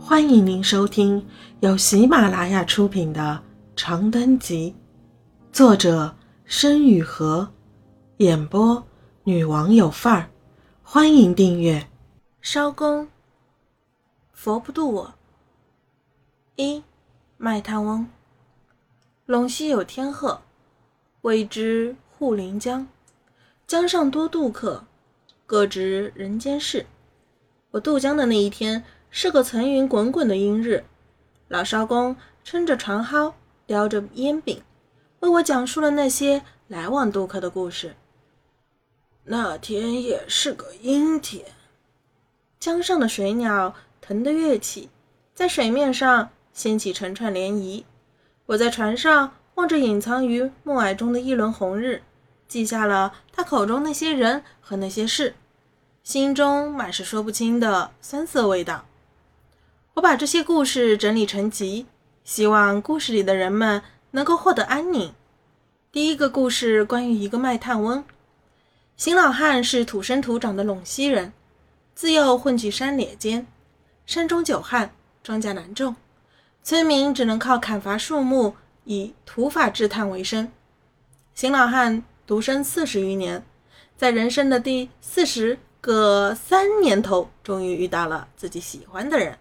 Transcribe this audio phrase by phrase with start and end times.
[0.00, 1.26] 欢迎您收听
[1.60, 3.42] 由喜马拉雅出品的
[3.76, 4.74] 《长灯集》，
[5.54, 7.46] 作者申雨禾，
[8.18, 8.82] 演播
[9.24, 10.30] 女王有范儿。
[10.82, 11.86] 欢迎订阅。
[12.40, 13.08] 烧公，
[14.32, 15.14] 佛不渡我。
[16.56, 16.82] 一，
[17.36, 18.06] 卖炭翁。
[19.26, 20.40] 陇西有天鹤，
[21.22, 22.86] 谓之护临江。
[23.66, 24.84] 江上多渡客，
[25.44, 26.86] 各执人间事。
[27.72, 28.82] 我渡江的那一天。
[29.10, 30.84] 是个层云滚滚的阴日，
[31.48, 33.34] 老艄公撑着船蒿，
[33.66, 34.62] 叼着烟饼，
[35.20, 37.96] 为我讲述了那些来往渡客的故事。
[39.24, 41.44] 那天也是个阴天，
[42.60, 44.88] 江上的水鸟腾得跃起，
[45.34, 47.84] 在水面上掀起成串涟漪。
[48.46, 52.02] 我在船上望着隐藏于暮霭中的一轮红日，
[52.46, 55.34] 记下了他口中那些人和那些事，
[56.02, 58.86] 心中满是说不清的酸涩味道。
[59.98, 61.84] 我把这些故事整理成集，
[62.22, 63.82] 希望故事里的人们
[64.12, 65.12] 能够获得安宁。
[65.90, 68.04] 第一个故事关于一个卖炭翁。
[68.96, 71.32] 邢老汉是土生土长的陇西人，
[71.96, 73.44] 自幼混迹山野间，
[74.06, 74.92] 山中久旱，
[75.24, 75.96] 庄稼难种，
[76.62, 80.48] 村民只能靠砍伐树木以土法制炭为生。
[81.34, 83.44] 邢老汉独身四十余年，
[83.96, 89.36] 在人生的第四十个三年头，终于遇到了自己喜欢的人。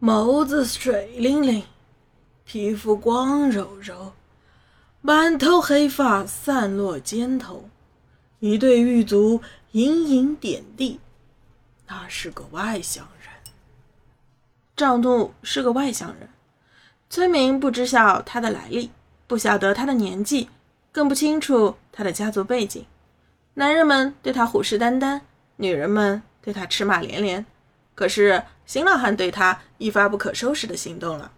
[0.00, 1.64] 眸子水灵灵，
[2.44, 4.12] 皮肤光柔柔，
[5.00, 7.68] 满头黑发散落肩头，
[8.38, 11.00] 一对玉足隐隐点地。
[11.84, 13.28] 他是个外乡人。
[14.76, 16.28] 赵怒是个外乡人，
[17.10, 18.92] 村民不知晓他的来历，
[19.26, 20.48] 不晓得他的年纪，
[20.92, 22.86] 更不清楚他的家族背景。
[23.54, 25.22] 男人们对他虎视眈眈，
[25.56, 27.44] 女人们对他齿骂连连。
[27.98, 31.32] 可是，邢老汉对他一发不可收拾的心动了。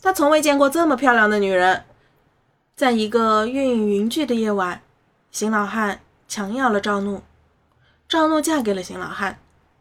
[0.00, 1.82] 他从未见过这么漂亮的女人。
[2.76, 4.82] 在一个月影云聚的夜晚，
[5.32, 7.22] 邢老汉强要了赵怒，
[8.08, 9.40] 赵怒嫁给了邢老汉。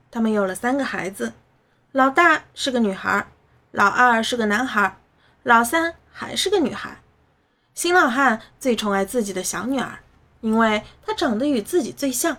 [0.09, 1.33] 他们有了三个孩子，
[1.91, 3.27] 老大是个女孩，
[3.69, 4.97] 老二是个男孩，
[5.43, 7.03] 老三还是个女孩。
[7.75, 9.99] 邢老汉最宠爱自己的小女儿，
[10.41, 12.37] 因为她长得与自己最像。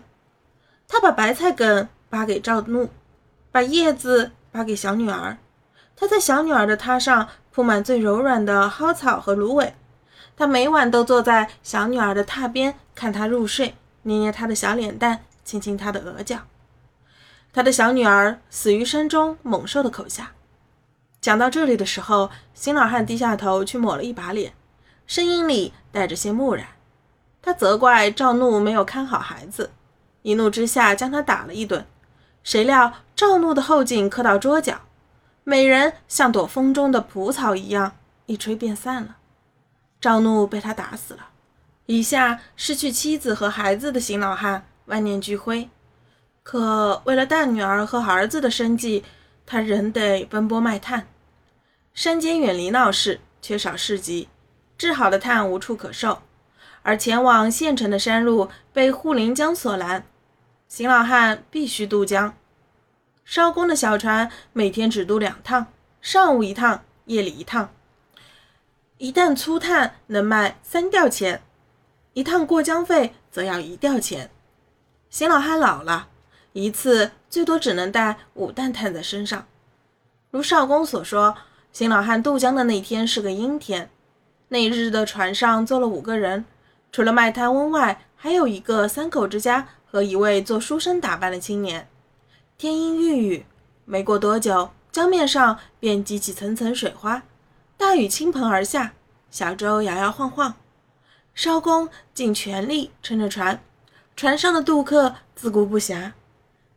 [0.89, 2.91] 他把白菜梗扒给赵怒。
[3.53, 5.39] 把叶子扒给小女儿，
[5.97, 9.75] 他在小女儿的榻上铺满最柔软的蒿草和芦苇。
[10.37, 16.39] 他每晚都坐在小女儿的榻边看她入睡，捏捏她的小脸蛋，亲亲她的额角。
[17.53, 20.33] 他的小女儿死于山中猛兽的口下。
[21.21, 24.55] 讲到这里的时候，邢老汉低下头去抹了一把脸，
[25.07, 26.67] 声音里带着些木然。
[27.43, 29.73] 他责怪赵怒没有看好孩子，
[30.23, 31.85] 一怒之下将他打了一顿。
[32.43, 34.81] 谁料赵怒的后颈磕到桌角，
[35.45, 37.97] 美人像朵风中的蒲草一样，
[38.27, 39.17] 一吹便散了。
[40.01, 41.29] 赵怒被他打死了。
[41.87, 45.69] 以下失去妻子和孩子的邢老汉万念俱灰，
[46.43, 49.05] 可为了大女儿和儿子的生计，
[49.45, 51.09] 他仍得奔波卖炭。
[51.93, 54.29] 山间远离闹市，缺少市集，
[54.79, 56.23] 制好的炭无处可售，
[56.83, 60.07] 而前往县城的山路被护林江所拦。
[60.71, 62.33] 邢老汉必须渡江，
[63.27, 65.67] 艄公的小船每天只渡两趟，
[66.01, 67.71] 上午一趟，夜里一趟。
[68.99, 71.43] 一担粗炭能卖三吊钱，
[72.13, 74.31] 一趟过江费则要一吊钱。
[75.11, 76.07] 邢老汉老了，
[76.53, 79.49] 一次最多只能带五担炭在身上。
[80.31, 81.37] 如艄公所说，
[81.73, 83.91] 邢老汉渡江的那天是个阴天，
[84.47, 86.45] 那日的船上坐了五个人，
[86.93, 89.67] 除了卖炭翁外，还有一个三口之家。
[89.93, 91.89] 和一位做书生打扮的青年，
[92.57, 93.45] 天阴欲雨，
[93.85, 97.25] 没过多久，江面上便激起层层水花，
[97.77, 98.93] 大雨倾盆而下，
[99.33, 100.55] 小舟摇摇晃晃，
[101.35, 103.61] 艄公尽全力撑着船，
[104.15, 106.13] 船上的渡客自顾不暇，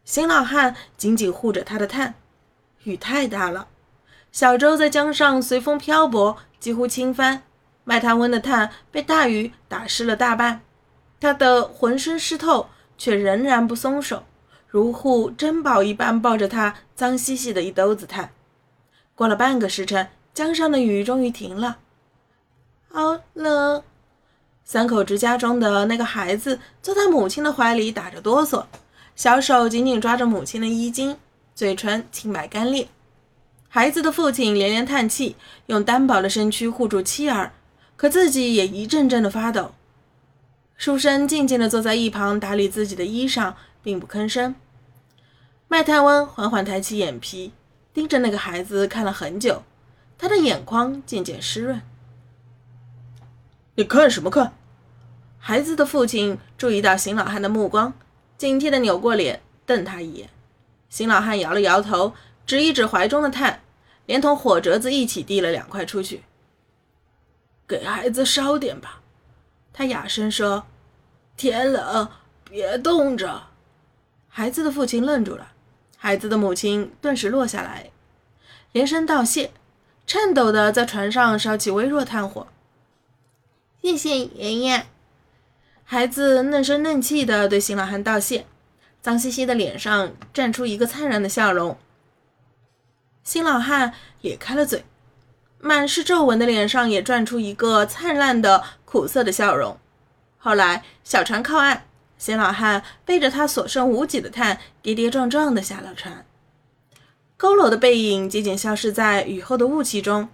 [0.04, 2.16] 邢老汉紧紧护着他的炭，
[2.86, 3.68] 雨太大了，
[4.32, 7.44] 小舟在江上随风漂泊，几乎倾翻，
[7.84, 10.64] 卖炭翁的炭被大雨打湿了大半，
[11.24, 12.68] 他的浑身湿透。
[12.96, 14.24] 却仍然不松手，
[14.68, 18.30] 如护珍宝一般抱着他脏兮兮的一兜子炭。
[19.16, 21.80] 过了半个时辰，江上的雨终于停了。
[22.88, 23.84] 好冷！
[24.64, 28.66] 三口之家中的那个孩子坐在母亲的怀里，打着哆嗦，
[29.16, 31.18] 小手紧紧抓着母亲的衣襟，
[31.56, 32.88] 嘴唇青白干裂。
[33.68, 35.36] 孩子的父亲连连叹气，
[35.66, 37.52] 用单薄的身躯护住妻儿，
[37.98, 39.74] 可自己也一阵阵的发抖。
[40.84, 44.54] 书生静静地坐在一旁打理自己的衣裳，并不吭声。
[45.70, 47.54] 卖炭翁缓缓抬起眼皮，
[47.94, 49.64] 盯着那个孩子看了很久，
[50.18, 51.82] 他的眼眶渐渐湿润。
[53.76, 54.52] 你看什么看？
[55.40, 57.94] 孩子的父亲注意到邢老汉的目光，
[58.38, 60.30] 警惕地扭过脸瞪他一眼。
[60.90, 62.14] 邢老汉摇了摇头，
[62.46, 63.62] 指一指怀中的炭，
[64.06, 66.24] 连同火折子一起递了两块出去。
[67.66, 69.00] 给孩子烧点吧，
[69.72, 70.66] 他哑声说
[71.36, 72.10] ：“天冷，
[72.44, 73.44] 别冻着。”
[74.30, 75.52] 孩子的父亲愣住了，
[75.98, 77.92] 孩子的母亲顿时落下来，
[78.72, 79.52] 连声道谢，
[80.08, 82.48] 颤抖地在船上烧起微弱炭火。
[83.82, 84.88] 谢谢爷爷。
[85.84, 88.46] 孩子嫩声嫩气地对新老汉道谢，
[89.02, 91.78] 脏兮兮的脸上绽出一个灿烂的笑容。
[93.24, 94.84] 新老汉咧开了嘴，
[95.60, 99.78] 满是皱纹的脸上也转出一个灿烂的苦涩的笑容。
[100.44, 101.84] 后来，小船靠岸，
[102.18, 106.26] 新老汉背着他所剩无几的炭，跌跌撞撞地下了船。
[107.40, 110.28] 佝偻的背影渐渐消失在雨后的雾气中。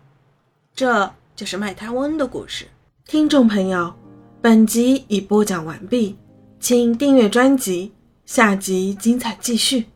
[0.73, 2.65] 这就是卖炭翁的故事。
[3.05, 3.93] 听众朋友。
[4.41, 6.17] 本集已播讲完毕，
[6.59, 7.91] 请订阅专辑，
[8.25, 9.89] 下集精彩继续。